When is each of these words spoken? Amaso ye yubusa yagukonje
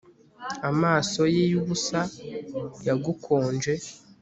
Amaso 0.69 1.21
ye 1.35 1.43
yubusa 1.51 2.01
yagukonje 2.87 3.73